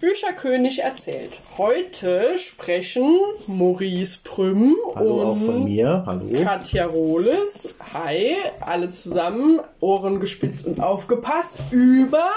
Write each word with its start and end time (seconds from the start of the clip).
Bücherkönig 0.00 0.80
erzählt. 0.80 1.32
Heute 1.56 2.38
sprechen 2.38 3.16
Maurice 3.46 4.18
Prüm 4.22 4.76
Hallo 4.94 5.14
und 5.14 5.26
auch 5.26 5.36
von 5.38 5.64
mir. 5.64 6.04
Hallo. 6.06 6.42
Katja 6.42 6.86
Rohles, 6.86 7.74
hi, 7.92 8.36
alle 8.60 8.88
zusammen, 8.90 9.60
Ohren 9.80 10.20
gespitzt 10.20 10.66
und 10.66 10.80
aufgepasst, 10.80 11.58
über 11.70 12.30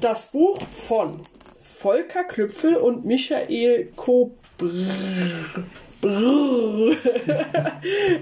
das 0.00 0.32
Buch 0.32 0.58
von 0.88 1.20
Volker 1.60 2.24
Klüpfel 2.24 2.76
und 2.76 3.04
Michael 3.04 3.90
Kobrr. 3.94 4.32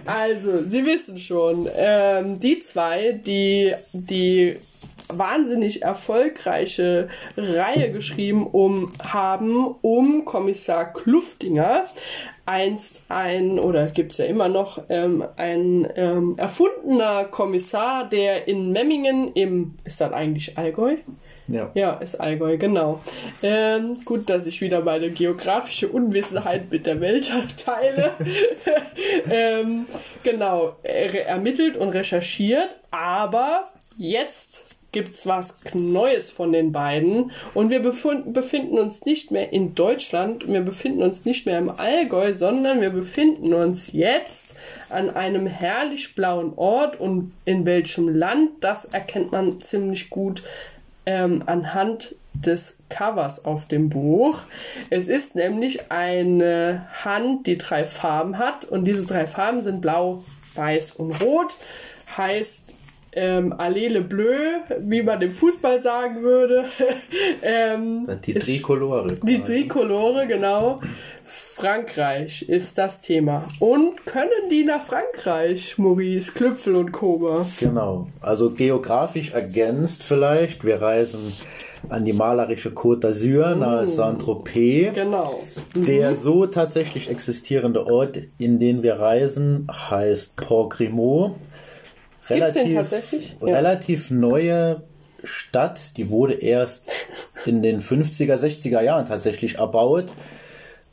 Also, 0.07 0.63
Sie 0.63 0.87
wissen 0.87 1.19
schon, 1.19 1.69
ähm, 1.77 2.41
die 2.41 2.61
zwei, 2.61 3.13
die 3.13 3.75
die 3.93 4.57
wahnsinnig 5.09 5.83
erfolgreiche 5.83 7.09
Reihe 7.37 7.93
geschrieben 7.93 8.47
um, 8.47 8.93
haben 9.07 9.75
um 9.83 10.25
Kommissar 10.25 10.93
Kluftinger, 10.93 11.85
einst 12.45 13.03
ein, 13.09 13.59
oder 13.59 13.87
gibt's 13.87 14.19
ja 14.19 14.27
immer 14.27 14.49
noch, 14.49 14.85
ähm, 14.89 15.25
ein 15.37 15.89
ähm, 15.97 16.35
erfundener 16.39 17.25
Kommissar, 17.25 18.09
der 18.09 18.47
in 18.49 18.73
Memmingen 18.73 19.33
im, 19.35 19.75
ist 19.85 20.01
das 20.01 20.13
eigentlich 20.13 20.57
Allgäu? 20.57 20.97
Ja. 21.49 21.71
Ja, 21.75 21.95
ist 21.95 22.17
Allgäu, 22.17 22.57
genau. 22.59 23.01
Ähm, 23.43 23.99
gut, 24.05 24.29
dass 24.29 24.47
ich 24.47 24.61
wieder 24.61 24.81
meine 24.81 25.11
geografische 25.11 25.89
Unwissenheit 25.89 26.71
mit 26.73 26.87
der 26.87 27.01
Welt 27.01 27.31
teile. 27.65 28.13
ähm, 29.31 29.87
genau, 30.25 30.77
er 30.83 31.27
ermittelt 31.27 31.77
und 31.77 31.91
recherchiert, 31.91 32.77
aber 32.91 33.65
jetzt 33.97 34.76
gibt's 34.97 35.27
was 35.27 35.59
Neues 35.75 36.31
von 36.31 36.53
den 36.53 36.73
beiden 36.73 37.31
und 37.53 37.69
wir 37.69 37.83
befinden 37.83 38.79
uns 38.79 39.05
nicht 39.05 39.31
mehr 39.31 39.53
in 39.53 39.75
Deutschland, 39.75 40.51
wir 40.51 40.63
befinden 40.63 41.03
uns 41.03 41.27
nicht 41.27 41.45
mehr 41.45 41.59
im 41.59 41.69
Allgäu, 41.69 42.33
sondern 42.33 42.81
wir 42.81 42.89
befinden 42.89 43.53
uns 43.53 43.93
jetzt 43.93 44.55
an 44.89 45.11
einem 45.11 45.47
herrlich 45.47 46.15
blauen 46.15 46.55
Ort 46.57 46.99
und 46.99 47.35
in 47.45 47.67
welchem 47.67 48.09
Land, 48.09 48.53
das 48.63 48.87
erkennt 48.87 49.33
man 49.33 49.61
ziemlich 49.61 50.09
gut 50.09 50.43
ähm, 51.05 51.43
anhand 51.45 52.15
des 52.33 52.79
Covers 52.89 53.45
auf 53.45 53.69
dem 53.69 53.91
Buch. 53.91 54.45
Es 54.89 55.09
ist 55.09 55.37
nämlich 55.37 55.91
eine 55.93 56.89
Hand, 57.05 57.47
die 57.47 57.59
drei 57.59 57.85
Farben 57.85 58.39
hat 58.39 58.65
und 58.65 58.87
diese 58.87 59.07
drei 59.07 59.27
Farben 59.27 59.63
sind 59.63 59.83
blau, 59.83 60.25
weiß 60.55 60.93
und 60.93 61.21
rot. 61.21 61.55
Heißt 62.17 62.67
ähm, 63.17 63.53
Allele 63.57 64.03
Bleu, 64.03 64.37
wie 64.81 65.03
man 65.03 65.21
im 65.23 65.33
Fußball 65.33 65.81
sagen 65.81 66.23
würde. 66.23 66.65
ähm, 67.43 68.07
Die 68.25 68.33
ist- 68.33 68.47
Trikolore. 68.47 69.17
Die. 69.23 69.43
Trikolore, 69.43 70.27
genau. 70.27 70.81
Frankreich 71.25 72.49
ist 72.49 72.77
das 72.79 73.01
Thema. 73.01 73.43
Und 73.59 74.05
können 74.05 74.29
die 74.51 74.65
nach 74.65 74.83
Frankreich, 74.85 75.79
Maurice, 75.79 76.33
Klüpfel 76.33 76.75
und 76.77 76.93
Kober? 76.93 77.47
Genau. 77.59 78.09
Also 78.21 78.51
geografisch 78.51 79.33
ergänzt 79.33 80.03
vielleicht. 80.03 80.65
Wir 80.65 80.81
reisen 80.83 81.21
an 81.89 82.05
die 82.05 82.13
malerische 82.13 82.71
Côte 82.71 83.01
d'Azur 83.09 83.55
nahe 83.55 83.87
Saint-Tropez. 83.87 84.95
Genau. 84.95 85.43
Der 85.75 86.17
so 86.17 86.47
tatsächlich 86.47 87.09
existierende 87.11 87.87
Ort, 87.87 88.19
in 88.39 88.59
den 88.59 88.83
wir 88.83 89.01
reisen, 89.01 89.67
heißt 89.91 90.37
Port 90.37 90.75
Grimaud. 90.75 91.33
Ja. 93.41 93.55
relativ 93.55 94.11
neue 94.11 94.83
Stadt, 95.25 95.97
die 95.97 96.11
wurde 96.11 96.35
erst 96.35 96.91
in 97.45 97.63
den 97.63 97.81
50er, 97.81 98.37
60er 98.37 98.81
Jahren 98.83 99.07
tatsächlich 99.07 99.57
erbaut. 99.57 100.13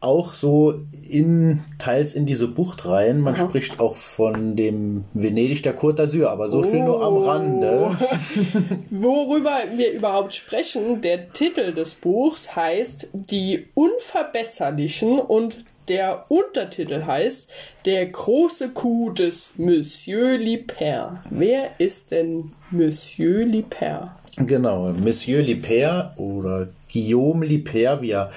Auch 0.04 0.34
so 0.34 0.74
in, 1.10 1.62
teils 1.80 2.14
in 2.14 2.26
diese 2.26 2.50
Bucht 2.50 2.86
rein. 2.86 3.22
Man 3.22 3.38
spricht 3.38 3.80
auch 3.80 3.96
von 3.96 4.58
dem 4.58 5.06
Venedig 5.14 5.64
der 5.64 5.78
Côte 5.78 5.96
d'Azur, 6.02 6.28
aber 6.28 6.50
so 6.50 6.62
viel 6.62 6.82
nur 6.82 7.02
am 7.02 7.14
Oh. 7.14 7.24
Rande. 7.26 7.98
Worüber 8.90 9.60
wir 9.78 9.94
überhaupt 9.94 10.36
sprechen, 10.36 11.00
der 11.02 11.32
Titel 11.32 11.74
des 11.74 11.96
Buchs 11.96 12.54
heißt 12.54 13.08
Die 13.14 13.68
Unverbesserlichen 13.76 15.20
und 15.20 15.64
der 15.88 16.26
Untertitel 16.30 17.06
heißt 17.06 17.50
Der 17.86 18.06
große 18.06 18.70
Coup 18.72 19.14
des 19.16 19.52
Monsieur 19.58 20.38
Liper. 20.38 21.22
Wer 21.30 21.70
ist 21.78 22.12
denn 22.12 22.52
Monsieur 22.72 23.46
Liper? 23.46 24.18
Genau, 24.38 24.92
Monsieur 25.02 25.42
Liper 25.42 26.14
oder 26.18 26.68
Guillaume 26.92 27.46
Liper, 27.46 28.02
wie 28.02 28.12
er 28.12 28.32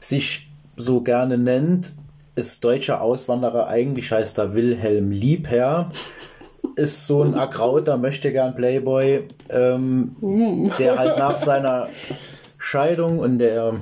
sich 0.00 0.49
so 0.80 1.00
gerne 1.02 1.38
nennt, 1.38 1.92
ist 2.34 2.64
deutscher 2.64 3.02
Auswanderer. 3.02 3.68
Eigentlich 3.68 4.10
heißt 4.10 4.38
er 4.38 4.54
Wilhelm 4.54 5.10
Liebherr. 5.10 5.90
Ist 6.76 7.06
so 7.06 7.22
ein 7.22 7.34
ergrauter, 7.34 7.96
möchte 7.96 8.32
gern 8.32 8.54
Playboy, 8.54 9.26
ähm, 9.48 10.16
der 10.78 10.98
halt 10.98 11.18
nach 11.18 11.36
seiner 11.36 11.88
Scheidung 12.58 13.18
und 13.18 13.38
der 13.38 13.74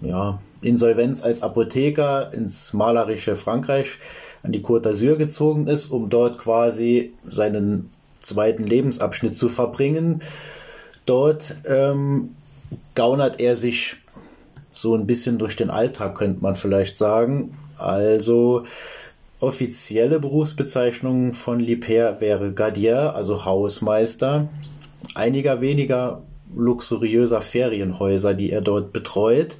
ja, 0.00 0.40
Insolvenz 0.62 1.22
als 1.22 1.42
Apotheker 1.42 2.32
ins 2.32 2.72
malerische 2.72 3.36
Frankreich 3.36 3.98
an 4.42 4.52
die 4.52 4.62
Côte 4.62 4.88
d'Azur 4.88 5.16
gezogen 5.16 5.66
ist, 5.66 5.88
um 5.88 6.08
dort 6.08 6.38
quasi 6.38 7.12
seinen 7.28 7.90
zweiten 8.20 8.64
Lebensabschnitt 8.64 9.34
zu 9.34 9.48
verbringen. 9.48 10.22
Dort 11.06 11.56
ähm, 11.66 12.36
gaunert 12.94 13.40
er 13.40 13.56
sich 13.56 13.96
so 14.80 14.94
ein 14.94 15.06
bisschen 15.06 15.38
durch 15.38 15.56
den 15.56 15.70
Alltag, 15.70 16.16
könnte 16.16 16.42
man 16.42 16.56
vielleicht 16.56 16.98
sagen. 16.98 17.56
Also 17.78 18.64
offizielle 19.40 20.20
Berufsbezeichnung 20.20 21.34
von 21.34 21.60
Liper 21.60 22.20
wäre 22.20 22.52
Gardier, 22.52 23.14
also 23.14 23.44
Hausmeister. 23.44 24.48
Einiger 25.14 25.60
weniger 25.60 26.22
luxuriöser 26.54 27.42
Ferienhäuser, 27.42 28.34
die 28.34 28.50
er 28.50 28.60
dort 28.60 28.92
betreut. 28.92 29.56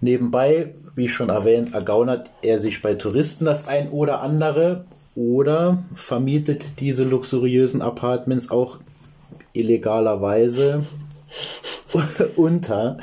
Nebenbei, 0.00 0.74
wie 0.94 1.08
schon 1.08 1.28
erwähnt, 1.28 1.74
ergaunert 1.74 2.30
er 2.42 2.58
sich 2.58 2.82
bei 2.82 2.94
Touristen 2.94 3.44
das 3.44 3.68
ein 3.68 3.88
oder 3.90 4.22
andere 4.22 4.84
oder 5.14 5.82
vermietet 5.94 6.80
diese 6.80 7.04
luxuriösen 7.04 7.82
Apartments 7.82 8.50
auch 8.50 8.78
illegalerweise 9.52 10.86
unter. 12.36 12.98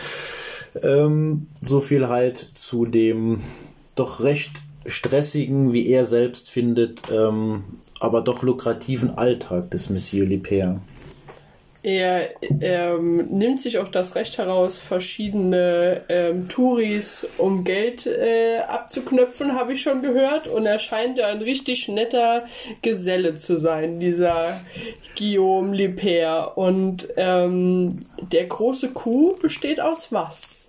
Ähm, 0.83 1.47
so 1.61 1.81
viel 1.81 2.07
halt 2.07 2.37
zu 2.37 2.85
dem 2.85 3.41
doch 3.95 4.21
recht 4.21 4.51
stressigen, 4.85 5.73
wie 5.73 5.87
er 5.89 6.05
selbst 6.05 6.49
findet, 6.51 7.01
ähm, 7.11 7.63
aber 7.99 8.21
doch 8.21 8.43
lukrativen 8.43 9.17
Alltag 9.17 9.71
des 9.71 9.89
Monsieur 9.89 10.27
Liper. 10.27 10.79
Er 11.85 12.29
ähm, 12.61 13.27
nimmt 13.27 13.61
sich 13.61 13.77
auch 13.77 13.89
das 13.89 14.15
Recht 14.15 14.39
heraus, 14.39 14.79
verschiedene 14.79 16.01
ähm, 16.09 16.49
Touris 16.49 17.27
um 17.37 17.63
Geld 17.63 18.07
äh, 18.07 18.57
abzuknöpfen, 18.67 19.53
habe 19.53 19.73
ich 19.73 19.83
schon 19.83 20.01
gehört. 20.01 20.47
Und 20.47 20.65
er 20.65 20.79
scheint 20.79 21.19
ein 21.19 21.43
richtig 21.43 21.87
netter 21.87 22.45
Geselle 22.81 23.35
zu 23.35 23.59
sein, 23.59 23.99
dieser 23.99 24.61
Guillaume 25.15 25.75
Liper. 25.75 26.57
Und 26.57 27.07
ähm, 27.17 27.99
der 28.31 28.47
große 28.47 28.89
Kuh 28.89 29.35
besteht 29.39 29.79
aus 29.79 30.11
was? 30.11 30.64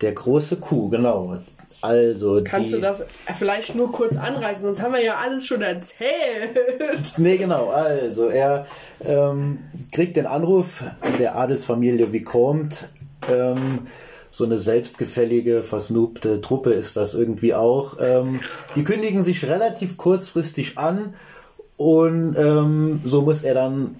Der 0.00 0.12
große 0.12 0.56
Kuh, 0.56 0.88
genau. 0.88 1.36
Also 1.82 2.40
Kannst 2.42 2.70
die, 2.70 2.76
du 2.76 2.80
das 2.80 3.04
vielleicht 3.38 3.74
nur 3.74 3.92
kurz 3.92 4.16
anreißen? 4.16 4.62
Sonst 4.62 4.82
haben 4.82 4.94
wir 4.94 5.02
ja 5.02 5.16
alles 5.16 5.46
schon 5.46 5.62
erzählt. 5.62 6.56
Nee, 7.18 7.36
genau. 7.36 7.68
Also, 7.68 8.28
er 8.28 8.66
ähm, 9.04 9.58
kriegt 9.92 10.16
den 10.16 10.26
Anruf 10.26 10.82
der 11.18 11.36
Adelsfamilie 11.36 12.12
Vicomte. 12.12 12.86
Ähm, 13.30 13.86
so 14.30 14.44
eine 14.44 14.58
selbstgefällige, 14.58 15.62
versnupte 15.62 16.40
Truppe 16.40 16.72
ist 16.72 16.96
das 16.96 17.14
irgendwie 17.14 17.54
auch. 17.54 17.96
Ähm, 18.00 18.40
die 18.74 18.84
kündigen 18.84 19.22
sich 19.22 19.46
relativ 19.46 19.96
kurzfristig 19.96 20.76
an 20.76 21.14
und 21.76 22.36
ähm, 22.36 23.00
so 23.04 23.22
muss 23.22 23.42
er 23.42 23.54
dann 23.54 23.96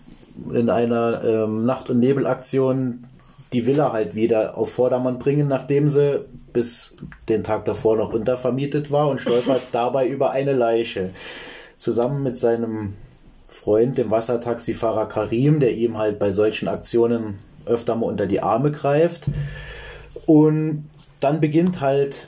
in 0.53 0.69
einer 0.69 1.25
ähm, 1.25 1.65
Nacht- 1.65 1.88
und 1.88 2.00
Nebelaktion 2.00 3.05
die 3.53 3.67
Villa 3.67 3.93
halt 3.93 4.15
wieder 4.15 4.57
auf 4.57 4.73
Vordermann 4.73 5.19
bringen, 5.19 5.49
nachdem 5.49 5.89
sie 5.89 6.25
bis 6.53 6.97
den 7.29 7.45
Tag 7.45 7.65
davor 7.65 7.97
noch 7.97 8.13
untervermietet 8.13 8.91
war 8.91 9.09
und 9.09 9.21
stolpert 9.21 9.63
dabei 9.73 10.09
über 10.09 10.31
eine 10.31 10.53
Leiche. 10.53 11.11
Zusammen 11.77 12.23
mit 12.23 12.37
seinem 12.37 12.95
Freund, 13.49 13.99
dem 13.99 14.11
Wassertaxifahrer 14.11 15.07
Karim, 15.07 15.61
der 15.61 15.75
ihm 15.75 15.99
halt 15.99 16.19
bei 16.19 16.31
solchen 16.31 16.69
Aktionen 16.69 17.37
öfter 17.67 17.95
mal 17.97 18.07
unter 18.07 18.27
die 18.27 18.41
Arme 18.41 18.73
greift. 18.73 19.27
Und 20.27 20.89
dann 21.21 21.41
beginnt 21.41 21.81
halt 21.81 22.27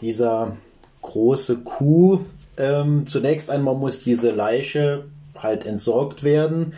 dieser 0.00 0.56
große 1.02 1.58
Coup. 1.58 2.20
Ähm, 2.56 3.06
zunächst 3.06 3.50
einmal 3.50 3.74
muss 3.74 4.02
diese 4.02 4.30
Leiche 4.30 5.04
halt 5.38 5.66
entsorgt 5.66 6.24
werden. 6.24 6.74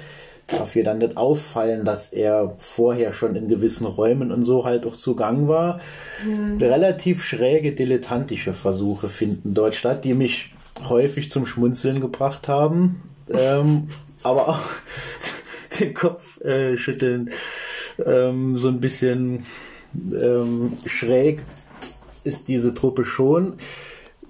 Darf 0.52 0.76
ihr 0.76 0.84
dann 0.84 0.98
nicht 0.98 1.16
auffallen, 1.16 1.84
dass 1.84 2.12
er 2.12 2.54
vorher 2.58 3.12
schon 3.12 3.36
in 3.36 3.48
gewissen 3.48 3.86
Räumen 3.86 4.30
und 4.30 4.44
so 4.44 4.64
halt 4.64 4.86
auch 4.86 4.96
zugang 4.96 5.48
war. 5.48 5.80
Mhm. 6.26 6.58
Relativ 6.58 7.24
schräge, 7.24 7.72
dilettantische 7.72 8.52
Versuche 8.52 9.08
finden 9.08 9.54
dort 9.54 9.74
statt, 9.74 10.04
die 10.04 10.14
mich 10.14 10.54
häufig 10.88 11.30
zum 11.30 11.46
Schmunzeln 11.46 12.00
gebracht 12.00 12.48
haben. 12.48 13.02
ähm, 13.28 13.88
aber 14.22 14.48
auch 14.48 14.60
den 15.80 15.94
Kopf 15.94 16.40
äh, 16.42 16.76
schütteln, 16.76 17.30
ähm, 18.04 18.58
so 18.58 18.68
ein 18.68 18.80
bisschen 18.80 19.44
ähm, 19.94 20.72
schräg 20.86 21.42
ist 22.24 22.48
diese 22.48 22.74
Truppe 22.74 23.04
schon. 23.04 23.54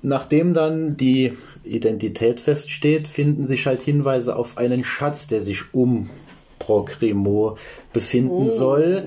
Nachdem 0.03 0.55
dann 0.55 0.97
die 0.97 1.37
Identität 1.65 2.41
feststeht, 2.41 3.09
finden 3.09 3.45
sich 3.45 3.67
halt 3.67 3.81
Hinweise 3.81 4.37
auf 4.37 4.59
einen 4.59 4.85
Schatz, 4.85 5.27
der 5.27 5.41
sich 5.41 5.75
um 5.75 6.11
Procrimo 6.59 7.57
befinden 7.93 8.47
oh. 8.47 8.49
soll, 8.49 9.03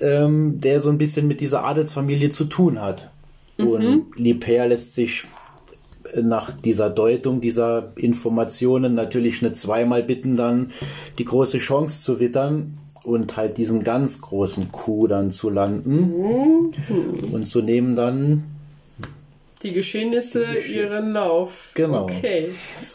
ähm, 0.00 0.60
der 0.60 0.80
so 0.80 0.90
ein 0.90 0.98
bisschen 0.98 1.28
mit 1.28 1.40
dieser 1.40 1.64
Adelsfamilie 1.64 2.30
zu 2.30 2.44
tun 2.44 2.80
hat. 2.80 3.10
Mhm. 3.58 3.66
Und 3.66 4.06
Liper 4.16 4.66
lässt 4.66 4.94
sich 4.94 5.24
nach 6.22 6.50
dieser 6.50 6.90
Deutung 6.90 7.40
dieser 7.40 7.92
Informationen 7.96 8.94
natürlich 8.94 9.42
nicht 9.42 9.56
zweimal 9.56 10.02
bitten, 10.02 10.36
dann 10.36 10.70
die 11.18 11.24
große 11.24 11.58
Chance 11.58 12.02
zu 12.02 12.20
wittern 12.20 12.78
und 13.04 13.36
halt 13.36 13.58
diesen 13.58 13.84
ganz 13.84 14.20
großen 14.20 14.70
Coup 14.72 15.08
dann 15.08 15.30
zu 15.30 15.50
landen 15.50 16.12
mhm. 16.18 16.72
und 17.32 17.46
zu 17.46 17.62
nehmen 17.62 17.96
dann 17.96 18.44
die 19.64 19.72
Geschehnisse 19.72 20.46
die 20.46 20.54
Gesche 20.54 20.80
ihren 20.82 21.12
Lauf. 21.12 21.72
Genau. 21.74 22.04
Okay, 22.04 22.50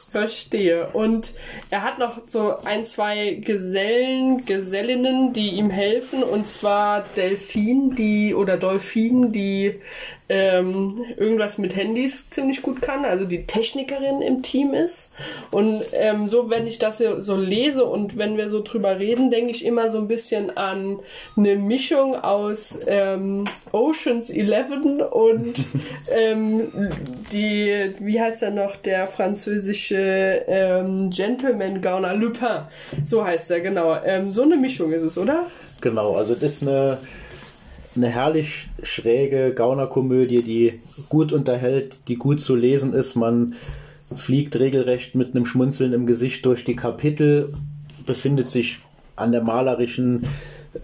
verstehe. 0.10 0.89
Und 0.94 1.33
er 1.69 1.83
hat 1.83 2.00
noch 2.00 2.21
so 2.27 2.57
ein, 2.63 2.86
zwei 2.86 3.33
Gesellen, 3.33 4.45
Gesellinnen, 4.45 5.33
die 5.33 5.50
ihm 5.50 5.69
helfen, 5.69 6.24
und 6.24 6.48
zwar 6.48 7.04
Delfin, 7.18 7.95
die 7.95 8.33
oder 8.33 8.57
Dolphin, 8.57 9.31
die 9.31 9.81
ähm, 10.30 11.04
irgendwas 11.18 11.58
mit 11.58 11.76
Handys 11.76 12.30
ziemlich 12.30 12.62
gut 12.62 12.81
kann, 12.81 13.04
also 13.04 13.26
die 13.26 13.46
Technikerin 13.46 14.22
im 14.22 14.44
Team 14.44 14.76
ist. 14.76 15.12
Und 15.50 15.81
ähm, 15.94 16.30
so, 16.30 16.50
wenn 16.52 16.68
ich 16.68 16.78
das 16.78 17.00
so 17.20 17.36
lese 17.36 17.86
und 17.86 18.16
wenn 18.18 18.38
wir 18.38 18.50
so 18.50 18.62
drüber 18.62 19.00
reden, 19.00 19.31
denke 19.31 19.52
ich 19.52 19.66
immer 19.66 19.90
so 19.90 19.98
ein 19.98 20.08
bisschen 20.08 20.56
an 20.56 21.00
eine 21.36 21.56
Mischung 21.56 22.16
aus 22.16 22.80
ähm, 22.88 23.46
Oceans 23.72 24.30
11 24.30 25.12
und 25.12 25.54
ähm, 26.16 26.90
die, 27.31 27.94
wie 28.00 28.22
heißt 28.22 28.44
er 28.44 28.52
noch, 28.52 28.76
der 28.76 29.08
französische 29.08 30.44
ähm, 30.48 31.10
Gentleman 31.10 31.81
Gauner 31.81 32.14
Lupin. 32.14 32.68
So 33.04 33.26
heißt 33.26 33.50
er, 33.52 33.62
genau. 33.62 33.98
Ähm, 34.06 34.31
so 34.31 34.44
eine 34.44 34.58
Mischung 34.58 34.92
ist 34.92 35.04
es, 35.04 35.18
oder? 35.18 35.48
Genau, 35.81 36.16
also 36.16 36.36
das 36.36 36.44
ist 36.44 36.62
eine 36.64 37.00
eine 38.00 38.07
herrlich 38.07 38.68
schräge 38.81 39.54
Gaunerkomödie, 39.54 40.42
die 40.42 40.80
gut 41.10 41.34
unterhält, 41.34 42.00
die 42.07 42.16
gut 42.16 42.42
zu 42.42 42.56
lesen 42.56 42.94
ist. 42.94 43.16
Man 43.16 43.56
fliegt 44.16 44.57
regelrecht 44.57 45.16
mit 45.16 45.36
einem 45.36 45.46
Schmunzeln 45.46 45.94
im 45.94 46.07
Gesicht 46.07 46.46
durch 46.46 46.63
die 46.63 46.75
Kapitel, 46.75 47.54
befindet 48.06 48.48
sich 48.48 48.80
an 49.16 49.31
der 49.31 49.44
malerischen 49.44 50.25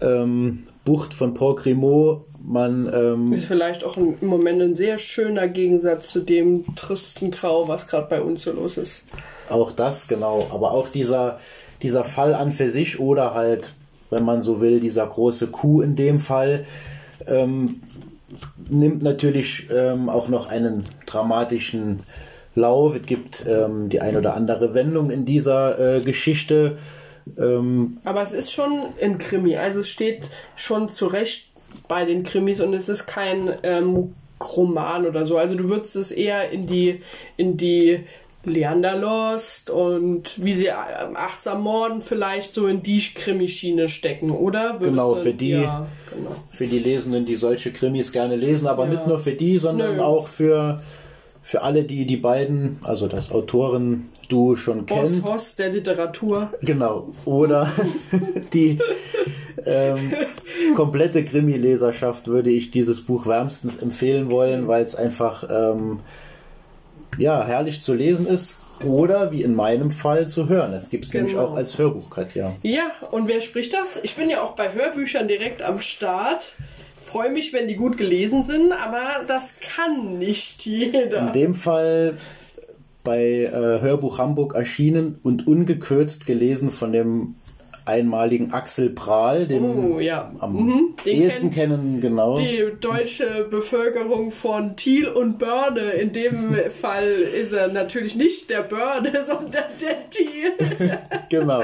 ähm, 0.00 0.64
Bucht 0.84 1.14
von 1.14 1.34
Port 1.34 1.60
Grimaud. 1.60 2.24
Man 2.44 2.88
ähm, 2.94 3.32
ist 3.32 3.46
vielleicht 3.46 3.82
auch 3.82 3.96
im 3.96 4.16
Moment 4.20 4.62
ein 4.62 4.76
sehr 4.76 4.98
schöner 4.98 5.48
Gegensatz 5.48 6.08
zu 6.08 6.20
dem 6.20 6.64
tristen 6.76 7.30
Grau, 7.30 7.66
was 7.66 7.88
gerade 7.88 8.08
bei 8.08 8.20
uns 8.20 8.42
so 8.42 8.52
los 8.52 8.76
ist. 8.76 9.06
Auch 9.48 9.72
das, 9.72 10.06
genau. 10.06 10.46
Aber 10.52 10.72
auch 10.72 10.88
dieser, 10.88 11.40
dieser 11.82 12.04
Fall 12.04 12.34
an 12.34 12.52
für 12.52 12.70
sich 12.70 13.00
oder 13.00 13.34
halt, 13.34 13.72
wenn 14.10 14.24
man 14.24 14.42
so 14.42 14.60
will, 14.60 14.78
dieser 14.78 15.06
große 15.06 15.48
Coup 15.48 15.82
in 15.82 15.96
dem 15.96 16.20
Fall, 16.20 16.66
ähm, 17.28 17.80
nimmt 18.68 19.02
natürlich 19.02 19.68
ähm, 19.70 20.08
auch 20.08 20.28
noch 20.28 20.48
einen 20.48 20.84
dramatischen 21.06 22.00
Lauf. 22.54 22.96
Es 22.96 23.06
gibt 23.06 23.44
ähm, 23.46 23.88
die 23.88 24.00
ein 24.00 24.16
oder 24.16 24.34
andere 24.34 24.74
Wendung 24.74 25.10
in 25.10 25.24
dieser 25.24 25.96
äh, 25.96 26.00
Geschichte. 26.00 26.78
Ähm, 27.38 27.98
Aber 28.04 28.22
es 28.22 28.32
ist 28.32 28.52
schon 28.52 28.86
ein 29.02 29.18
Krimi, 29.18 29.56
also 29.56 29.80
es 29.80 29.88
steht 29.88 30.30
schon 30.56 30.88
zurecht 30.88 31.48
bei 31.88 32.04
den 32.04 32.22
Krimis 32.22 32.60
und 32.60 32.72
es 32.74 32.88
ist 32.88 33.06
kein 33.06 33.52
ähm, 33.62 34.14
Roman 34.40 35.06
oder 35.06 35.24
so. 35.24 35.36
Also 35.36 35.54
du 35.54 35.68
würdest 35.68 35.96
es 35.96 36.10
eher 36.10 36.50
in 36.50 36.66
die 36.66 37.02
in 37.36 37.56
die 37.56 38.04
Leander 38.46 38.96
Lost 38.96 39.70
und 39.70 40.42
wie 40.42 40.54
sie 40.54 40.66
ähm, 40.66 41.16
achtsam 41.16 41.62
morden 41.62 42.00
vielleicht 42.00 42.54
so 42.54 42.66
in 42.68 42.82
die 42.82 43.00
Krimischiene 43.00 43.88
stecken, 43.88 44.30
oder? 44.30 44.78
genau, 44.80 45.16
für 45.16 45.32
die, 45.32 45.50
ja, 45.50 45.86
genau. 46.14 46.30
für 46.50 46.66
die 46.66 46.78
Lesenden, 46.78 47.26
die 47.26 47.36
solche 47.36 47.72
Krimis 47.72 48.12
gerne 48.12 48.36
lesen, 48.36 48.68
aber 48.68 48.84
ja. 48.84 48.92
nicht 48.92 49.06
nur 49.06 49.18
für 49.18 49.32
die, 49.32 49.58
sondern 49.58 49.96
Nö. 49.96 50.02
auch 50.02 50.28
für, 50.28 50.80
für 51.42 51.62
alle, 51.62 51.82
die 51.82 52.06
die 52.06 52.16
beiden, 52.16 52.78
also 52.84 53.08
das 53.08 53.32
Autoren-Du 53.32 54.54
schon 54.54 54.86
kennen. 54.86 55.22
Boss 55.22 55.34
Hoss 55.34 55.56
der 55.56 55.70
Literatur. 55.70 56.48
Genau, 56.62 57.08
oder 57.24 57.72
die 58.54 58.78
ähm, 59.64 60.14
komplette 60.76 61.24
Krimi-Leserschaft 61.24 62.28
würde 62.28 62.50
ich 62.50 62.70
dieses 62.70 63.04
Buch 63.04 63.26
wärmstens 63.26 63.78
empfehlen 63.78 64.30
wollen, 64.30 64.68
weil 64.68 64.84
es 64.84 64.94
einfach... 64.94 65.44
Ähm, 65.50 65.98
ja, 67.18 67.44
herrlich 67.44 67.82
zu 67.82 67.94
lesen 67.94 68.26
ist 68.26 68.56
oder 68.84 69.32
wie 69.32 69.42
in 69.42 69.54
meinem 69.54 69.90
Fall 69.90 70.28
zu 70.28 70.48
hören. 70.48 70.72
Es 70.74 70.90
gibt 70.90 71.06
es 71.06 71.10
genau. 71.10 71.24
nämlich 71.24 71.40
auch 71.40 71.54
als 71.54 71.78
Hörbuch, 71.78 72.10
Katja. 72.10 72.54
Ja, 72.62 72.90
und 73.10 73.28
wer 73.28 73.40
spricht 73.40 73.72
das? 73.72 73.98
Ich 74.02 74.16
bin 74.16 74.28
ja 74.28 74.42
auch 74.42 74.52
bei 74.52 74.72
Hörbüchern 74.72 75.28
direkt 75.28 75.62
am 75.62 75.80
Start. 75.80 76.54
Freue 77.02 77.30
mich, 77.30 77.52
wenn 77.52 77.68
die 77.68 77.76
gut 77.76 77.96
gelesen 77.96 78.44
sind, 78.44 78.72
aber 78.72 79.24
das 79.26 79.54
kann 79.60 80.18
nicht 80.18 80.66
jeder. 80.66 81.28
In 81.28 81.32
dem 81.32 81.54
Fall 81.54 82.18
bei 83.04 83.44
äh, 83.44 83.50
Hörbuch 83.52 84.18
Hamburg 84.18 84.54
erschienen 84.54 85.18
und 85.22 85.46
ungekürzt 85.46 86.26
gelesen 86.26 86.72
von 86.72 86.92
dem 86.92 87.36
einmaligen 87.86 88.52
Axel 88.52 88.90
Prahl, 88.90 89.46
den 89.46 89.64
oh, 89.64 90.00
ja. 90.00 90.32
am 90.40 90.52
mhm. 90.54 90.94
ehesten 91.04 91.50
kennen, 91.50 92.00
genau. 92.00 92.36
Die 92.36 92.64
deutsche 92.80 93.46
Bevölkerung 93.48 94.32
von 94.32 94.76
Thiel 94.76 95.08
und 95.08 95.38
Börne. 95.38 95.92
In 95.92 96.12
dem 96.12 96.54
Fall 96.80 97.06
ist 97.06 97.52
er 97.52 97.68
natürlich 97.68 98.16
nicht 98.16 98.50
der 98.50 98.62
Börne, 98.62 99.12
sondern 99.24 99.64
der 99.80 100.10
Thiel. 100.10 100.52
genau. 101.28 101.62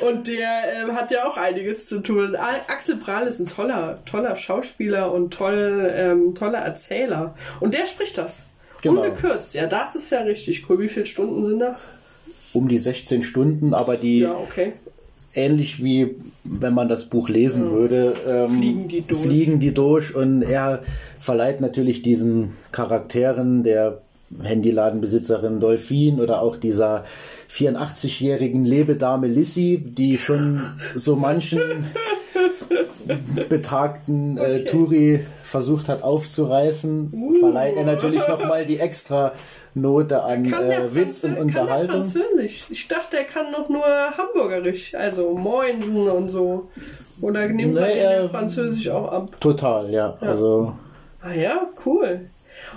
Und 0.00 0.26
der 0.26 0.88
äh, 0.88 0.92
hat 0.92 1.10
ja 1.12 1.28
auch 1.28 1.36
einiges 1.36 1.86
zu 1.86 2.00
tun. 2.00 2.36
Axel 2.36 2.96
Prahl 2.96 3.26
ist 3.26 3.38
ein 3.38 3.46
toller, 3.46 4.00
toller 4.04 4.34
Schauspieler 4.34 5.12
und 5.12 5.32
toll, 5.32 5.90
ähm, 5.94 6.34
toller 6.34 6.58
Erzähler. 6.58 7.34
Und 7.60 7.74
der 7.74 7.86
spricht 7.86 8.18
das. 8.18 8.48
Genau. 8.82 9.02
Ungekürzt, 9.02 9.54
ja, 9.54 9.68
das 9.68 9.94
ist 9.94 10.10
ja 10.10 10.22
richtig 10.22 10.68
cool. 10.68 10.80
Wie 10.80 10.88
viele 10.88 11.06
Stunden 11.06 11.44
sind 11.44 11.60
das? 11.60 11.86
Um 12.52 12.68
die 12.68 12.80
16 12.80 13.22
Stunden, 13.22 13.74
aber 13.74 13.96
die 13.96 14.20
ja, 14.20 14.34
okay 14.34 14.72
ähnlich 15.34 15.82
wie 15.82 16.16
wenn 16.44 16.74
man 16.74 16.88
das 16.88 17.06
Buch 17.06 17.28
lesen 17.28 17.70
würde, 17.70 18.14
ähm, 18.28 18.58
fliegen, 18.58 18.88
die 18.88 19.02
durch. 19.02 19.22
fliegen 19.22 19.60
die 19.60 19.74
durch 19.74 20.14
und 20.14 20.42
er 20.42 20.82
verleiht 21.20 21.60
natürlich 21.60 22.02
diesen 22.02 22.52
Charakteren 22.72 23.62
der 23.62 24.02
Handyladenbesitzerin 24.42 25.60
Dolphin 25.60 26.20
oder 26.20 26.42
auch 26.42 26.56
dieser 26.56 27.04
84-jährigen 27.50 28.64
Lebedame 28.64 29.26
Lissy, 29.26 29.82
die 29.84 30.16
schon 30.16 30.60
so 30.94 31.16
manchen 31.16 31.60
betagten 33.48 34.36
äh, 34.36 34.40
okay. 34.40 34.64
Turi 34.64 35.26
versucht 35.42 35.88
hat 35.88 36.02
aufzureißen, 36.02 37.10
uh. 37.12 37.40
verleiht 37.40 37.76
er 37.76 37.84
natürlich 37.84 38.26
nochmal 38.26 38.66
die 38.66 38.78
extra 38.78 39.32
Note 39.74 40.22
an 40.22 40.44
äh, 40.44 40.94
Witz 40.94 41.24
und 41.24 41.38
Unterhaltung. 41.38 42.02
Kann 42.02 42.04
Französisch. 42.04 42.66
Ich 42.70 42.88
dachte, 42.88 43.16
er 43.16 43.24
kann 43.24 43.50
noch 43.50 43.68
nur 43.68 43.84
Hamburgerisch, 43.84 44.94
also 44.94 45.34
Moinsen 45.34 46.08
und 46.08 46.28
so. 46.28 46.68
Oder 47.20 47.48
nimmt 47.48 47.74
man 47.74 47.84
naja, 47.84 48.28
Französisch 48.28 48.88
auch 48.88 49.10
ab? 49.10 49.40
Total, 49.40 49.90
ja. 49.90 50.14
ja. 50.20 50.28
Also. 50.28 50.74
Ah 51.20 51.32
ja, 51.32 51.68
cool. 51.86 52.28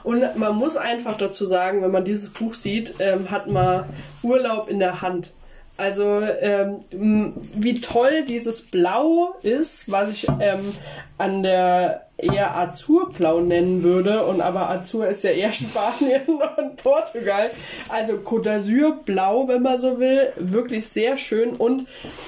Und 0.03 0.23
man 0.37 0.55
muss 0.55 0.77
einfach 0.77 1.17
dazu 1.17 1.45
sagen, 1.45 1.81
wenn 1.81 1.91
man 1.91 2.05
dieses 2.05 2.29
Buch 2.29 2.53
sieht, 2.53 2.95
ähm, 2.99 3.31
hat 3.31 3.47
man 3.47 3.85
Urlaub 4.23 4.69
in 4.69 4.79
der 4.79 5.01
Hand. 5.01 5.31
Also 5.77 6.21
ähm, 6.21 6.79
wie 6.91 7.73
toll 7.81 8.23
dieses 8.27 8.61
Blau 8.61 9.35
ist, 9.41 9.91
was 9.91 10.11
ich 10.11 10.27
ähm, 10.39 10.73
an 11.17 11.43
der 11.43 12.05
eher 12.17 12.55
Azurblau 12.55 13.41
nennen 13.41 13.83
würde, 13.83 14.25
und 14.25 14.39
aber 14.39 14.69
Azur 14.69 15.07
ist 15.07 15.23
ja 15.25 15.31
eher 15.31 15.51
Spanien 15.51 16.21
und 16.27 16.77
Portugal. 16.77 17.49
Also 17.89 18.13
Côte 18.13 18.43
d'Azur 18.43 19.03
blau, 19.03 19.49
wenn 19.49 19.61
man 19.61 19.77
so 19.77 19.99
will, 19.99 20.31
wirklich 20.37 20.87
sehr 20.87 21.17
schön 21.17 21.53
und 21.55 21.87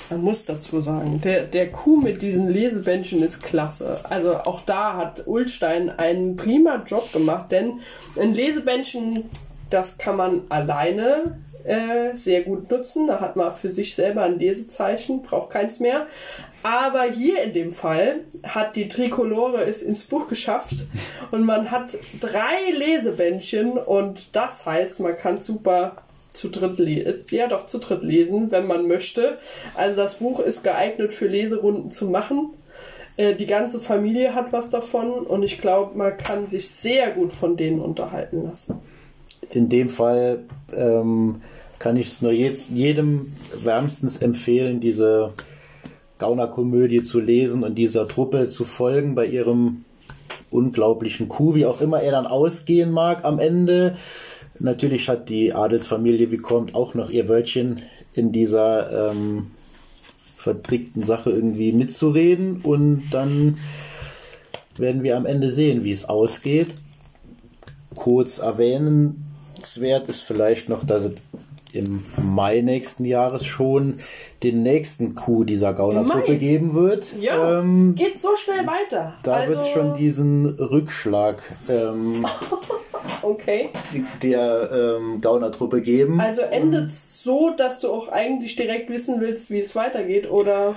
man 0.10 0.22
muss 0.22 0.46
dazu 0.46 0.82
sagen, 0.82 1.22
der, 1.24 1.44
der 1.44 1.72
Kuh 1.72 1.98
mit 1.98 2.22
diesen 2.22 2.50
Lesebändchen 2.50 3.24
ist 3.24 3.44
klasse. 3.44 3.98
Also 4.10 4.36
auch 4.40 4.62
da 4.62 4.98
hat 4.98 5.26
Ulstein 5.26 5.90
einen 5.90 6.36
prima 6.36 6.84
Job 6.86 7.14
gemacht, 7.14 7.52
denn 7.52 7.80
ein 8.20 8.34
Lesebändchen 8.34 9.30
Das 9.70 9.98
kann 9.98 10.16
man 10.16 10.42
alleine 10.50 11.40
äh, 11.66 12.16
sehr 12.16 12.44
gut 12.44 12.72
nutzen. 12.72 13.08
Da 13.08 13.20
hat 13.20 13.36
man 13.36 13.54
für 13.54 13.72
sich 13.72 13.96
selber 13.96 14.24
ein 14.24 14.40
Lesezeichen, 14.40 15.22
braucht 15.22 15.52
keins 15.52 15.80
mehr. 15.80 16.08
Aber 16.64 17.04
hier 17.04 17.44
in 17.44 17.54
dem 17.54 17.72
Fall 17.72 18.22
hat 18.44 18.76
die 18.76 18.88
Trikolore 18.88 19.64
es 19.64 19.82
ins 19.82 20.04
Buch 20.04 20.28
geschafft 20.28 20.76
und 21.32 21.46
man 21.46 21.72
hat 21.72 21.98
drei 22.20 22.72
Lesebändchen 22.78 23.78
und 23.78 24.36
das 24.36 24.66
heißt, 24.66 25.00
man 25.00 25.16
kann 25.16 25.40
super 25.40 25.98
zu 26.32 26.50
dritt 26.50 26.78
lesen. 26.78 27.24
Ja, 27.32 27.48
doch 27.48 27.66
zu 27.66 27.80
dritt 27.80 28.04
lesen, 28.04 28.52
wenn 28.52 28.68
man 28.68 28.88
möchte. 28.88 29.38
Also 29.76 29.98
das 29.98 30.16
Buch 30.16 30.40
ist 30.40 30.64
geeignet 30.64 31.14
für 31.14 31.28
Leserunden 31.28 31.92
zu 31.92 32.10
machen. 32.10 32.54
Äh, 33.18 33.36
die 33.36 33.48
ganze 33.48 33.80
Familie 33.80 34.36
hat 34.36 34.54
was 34.54 34.70
davon 34.70 35.12
und 35.12 35.44
ich 35.44 35.60
glaube, 35.60 35.98
man 35.98 36.18
kann 36.18 36.48
sich 36.48 36.70
sehr 36.70 37.12
gut 37.12 37.34
von 37.34 37.58
denen 37.58 37.82
unterhalten 37.82 38.44
lassen. 38.44 38.82
In 39.54 39.70
dem 39.70 39.90
Fall 39.90 40.44
ähm, 40.76 41.42
kann 41.80 41.98
ich 41.98 42.08
es 42.08 42.22
nur 42.22 42.32
jedem 42.32 43.28
wärmstens 43.54 44.20
empfehlen, 44.20 44.80
diese 44.80 45.34
Gaunerkomödie 46.18 47.04
zu 47.04 47.20
lesen 47.20 47.64
und 47.64 47.76
dieser 47.76 48.08
Truppe 48.08 48.48
zu 48.48 48.66
folgen 48.66 49.16
bei 49.16 49.26
ihrem 49.26 49.86
unglaublichen 50.50 51.28
Coup, 51.28 51.56
wie 51.56 51.66
auch 51.66 51.82
immer 51.82 52.02
er 52.02 52.12
dann 52.12 52.26
ausgehen 52.26 52.92
mag 52.92 53.24
am 53.24 53.40
Ende. 53.40 53.98
Natürlich 54.60 55.08
hat 55.10 55.30
die 55.30 55.54
Adelsfamilie 55.54 56.28
bekommt 56.28 56.74
auch 56.74 56.96
noch 56.96 57.10
ihr 57.10 57.30
Wörtchen 57.30 57.84
in 58.14 58.32
dieser 58.32 59.12
ähm, 59.12 59.52
vertrickten 60.38 61.04
Sache 61.04 61.30
irgendwie 61.30 61.74
mitzureden 61.74 62.62
und 62.62 63.04
dann 63.12 63.58
werden 64.78 65.04
wir 65.04 65.18
am 65.18 65.26
Ende 65.26 65.52
sehen, 65.52 65.84
wie 65.84 65.92
es 65.92 66.06
ausgeht. 66.06 66.74
Kurz 67.96 68.40
erwähnenswert 69.58 70.10
ist 70.10 70.22
vielleicht 70.22 70.70
noch, 70.70 70.86
dass 70.86 71.06
es 71.06 71.16
im 71.74 72.04
Mai 72.24 72.62
nächsten 72.62 73.06
Jahres 73.06 73.46
schon 73.46 74.00
den 74.42 74.64
nächsten 74.64 75.16
Coup 75.16 75.46
dieser 75.46 75.74
Gaunertruppe 75.74 76.38
geben 76.38 76.74
wird. 76.74 77.14
Ja, 77.20 77.60
ähm, 77.60 77.94
geht 77.96 78.20
so 78.20 78.36
schnell 78.36 78.66
weiter. 78.66 79.16
Da 79.24 79.34
also... 79.34 79.54
wird 79.54 79.62
es 79.62 79.70
schon 79.70 79.96
diesen 79.96 80.46
Rückschlag 80.46 81.44
ähm, 81.70 82.26
okay. 83.22 83.70
der 84.24 84.72
ähm, 84.72 85.22
Gaunertruppe 85.22 85.82
geben. 85.82 86.22
Also 86.22 86.42
endet 86.44 86.88
es 86.88 87.22
so, 87.22 87.52
dass 87.56 87.82
du 87.82 87.92
auch 87.92 88.08
eigentlich 88.08 88.56
direkt 88.56 88.90
wissen 88.90 89.20
willst, 89.20 89.52
wie 89.52 89.60
es 89.60 89.76
weitergeht, 89.76 90.32
oder? 90.32 90.76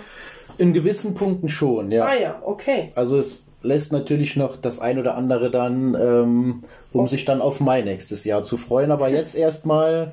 In 0.58 0.72
gewissen 0.72 1.14
Punkten 1.14 1.48
schon, 1.48 1.92
ja. 1.92 2.06
Ah 2.06 2.14
ja, 2.14 2.42
okay. 2.44 2.90
Also 2.96 3.18
es 3.18 3.44
lässt 3.62 3.92
natürlich 3.92 4.36
noch 4.36 4.56
das 4.56 4.80
ein 4.80 4.98
oder 4.98 5.16
andere 5.16 5.50
dann, 5.50 5.94
ähm, 5.94 6.62
um 6.92 7.00
okay. 7.00 7.10
sich 7.10 7.24
dann 7.24 7.40
auf 7.40 7.60
Mai 7.60 7.82
nächstes 7.82 8.24
Jahr 8.24 8.42
zu 8.42 8.56
freuen. 8.56 8.90
Aber 8.90 9.08
jetzt 9.08 9.34
erstmal 9.34 10.12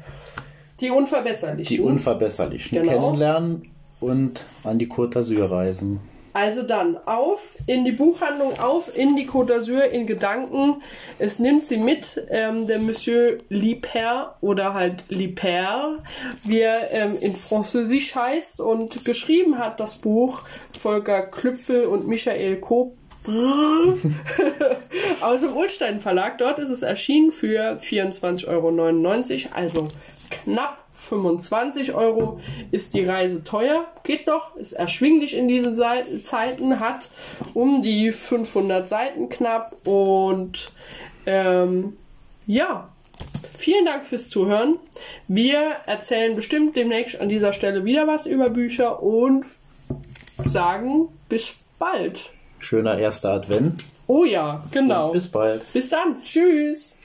die 0.80 0.92
Unverbesserlichen. 0.92 1.76
Die 1.76 1.82
Unverbesserlichen 1.82 2.82
genau. 2.82 2.92
kennenlernen 2.92 3.64
und 4.00 4.44
an 4.64 4.78
die 4.78 4.88
Côte 4.88 5.20
d'Azur 5.20 5.50
reisen. 5.50 6.00
Also 6.34 6.62
dann 6.62 7.00
auf 7.08 7.58
in 7.66 7.84
die 7.84 7.94
Buchhandlung, 7.94 8.60
auf 8.60 8.96
in 8.96 9.16
die 9.16 9.28
Côte 9.28 9.54
d'Azur 9.54 9.86
in 9.86 10.06
Gedanken. 10.06 10.84
Es 11.18 11.40
nimmt 11.40 11.64
sie 11.64 11.78
mit, 11.78 12.24
ähm, 12.30 12.68
der 12.68 12.78
Monsieur 12.78 13.40
Liper 13.50 14.36
oder 14.42 14.76
halt 14.76 15.04
Liper, 15.10 15.98
wie 16.44 16.60
er 16.60 16.92
ähm, 16.92 17.18
in 17.22 17.34
Französisch 17.34 18.14
heißt 18.14 18.62
und 18.62 19.04
geschrieben 19.04 19.58
hat 19.58 19.80
das 19.80 19.96
Buch 19.96 20.44
Volker 20.80 21.24
Klüpfel 21.24 21.86
und 21.86 22.08
Michael 22.08 22.58
Koop 22.58 22.96
aus 25.22 25.42
dem 25.42 25.56
Ulstein 25.56 26.00
Verlag. 26.00 26.38
Dort 26.38 26.60
ist 26.60 26.70
es 26.70 26.82
erschienen 26.82 27.32
für 27.32 27.80
24,99 27.82 28.48
Euro, 28.48 29.56
also 29.56 29.88
knapp 30.30 30.88
25 30.94 31.94
Euro 31.94 32.40
ist 32.72 32.94
die 32.94 33.06
Reise 33.06 33.44
teuer, 33.44 33.88
geht 34.04 34.28
noch, 34.28 34.56
ist 34.58 34.74
erschwinglich 34.74 35.38
in 35.38 35.48
diesen 35.48 35.76
Zeiten, 35.76 36.80
hat 36.80 37.10
um 37.54 37.82
die 37.82 38.12
500 38.12 38.90
Seiten 38.90 39.30
knapp 39.30 39.76
und 39.86 40.72
ähm, 41.26 41.98
ja, 42.46 42.90
vielen 43.58 43.86
Dank 43.86 44.06
fürs 44.06 44.30
Zuhören. 44.30 44.80
Wir 45.28 45.76
erzählen 45.86 46.36
bestimmt 46.36 46.76
demnächst 46.76 47.22
an 47.22 47.30
dieser 47.30 47.54
Stelle 47.54 47.86
wieder 47.86 48.08
was 48.08 48.26
über 48.26 48.50
Bücher 48.50 49.02
und 49.02 49.46
sagen 50.46 51.10
bis 51.30 51.56
bald. 51.80 52.32
Schöner 52.60 52.98
erster 52.98 53.32
Advent. 53.32 53.84
Oh 54.08 54.24
ja, 54.24 54.64
genau. 54.72 55.08
Und 55.08 55.14
bis 55.14 55.28
bald. 55.28 55.62
Bis 55.74 55.90
dann. 55.90 56.22
Tschüss. 56.24 56.98